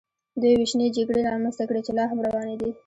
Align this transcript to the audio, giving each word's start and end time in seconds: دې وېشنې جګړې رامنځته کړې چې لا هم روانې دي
دې 0.41 0.51
وېشنې 0.57 0.87
جګړې 0.95 1.21
رامنځته 1.29 1.63
کړې 1.69 1.81
چې 1.85 1.91
لا 1.97 2.03
هم 2.11 2.19
روانې 2.27 2.55
دي 2.61 2.71